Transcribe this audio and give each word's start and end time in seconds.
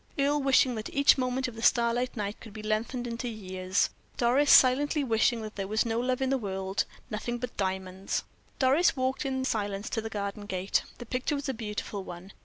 Earle 0.17 0.41
wishing 0.41 0.73
that 0.73 0.89
each 0.89 1.19
moment 1.19 1.47
of 1.47 1.55
the 1.55 1.61
starlight 1.61 2.17
night 2.17 2.39
could 2.41 2.53
be 2.53 2.63
lengthened 2.63 3.05
into 3.05 3.27
years, 3.27 3.91
Doris 4.17 4.49
silently 4.49 5.03
wishing 5.03 5.43
that 5.43 5.57
there 5.57 5.67
was 5.67 5.85
no 5.85 5.99
love 5.99 6.23
in 6.23 6.31
the 6.31 6.39
world 6.39 6.85
nothing 7.11 7.37
but 7.37 7.55
diamonds. 7.55 8.23
Doris 8.57 8.95
walked 8.95 9.27
in 9.27 9.45
silence 9.45 9.91
to 9.91 10.01
the 10.01 10.09
garden 10.09 10.47
gate. 10.47 10.81
The 10.97 11.05
picture 11.05 11.35
was 11.35 11.49
a 11.49 11.53
beautiful 11.53 12.03
one. 12.03 12.31